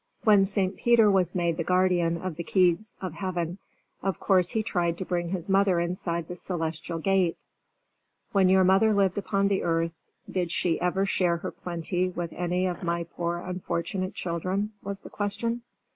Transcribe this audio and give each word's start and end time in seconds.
When 0.23 0.45
St. 0.45 0.75
Peter 0.75 1.11
was 1.11 1.35
made 1.35 1.57
the 1.57 1.63
guardian 1.63 2.17
of 2.17 2.35
the 2.35 2.43
keys 2.43 2.95
of 3.01 3.13
Heaven, 3.13 3.59
of 4.01 4.19
course 4.19 4.49
he 4.49 4.63
tried 4.63 4.97
to 4.97 5.05
bring 5.05 5.29
his 5.29 5.47
mother 5.47 5.79
inside 5.79 6.27
the 6.27 6.35
celestial 6.35 6.97
gate. 6.97 7.37
"When 8.31 8.49
your 8.49 8.63
mother 8.63 8.95
lived 8.95 9.19
upon 9.19 9.47
the 9.47 9.61
earth 9.61 9.91
did 10.27 10.49
she 10.49 10.81
ever 10.81 11.05
share 11.05 11.37
her 11.37 11.51
plenty 11.51 12.09
with 12.09 12.33
any 12.33 12.65
of 12.65 12.81
my 12.81 13.03
poor 13.03 13.37
unfortunate 13.45 14.15
children?" 14.15 14.71
was 14.81 15.01
the 15.01 15.11
question. 15.11 15.61